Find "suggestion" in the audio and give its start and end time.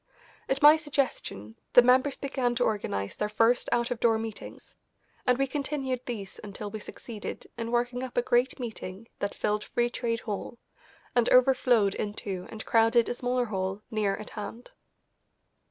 0.77-1.57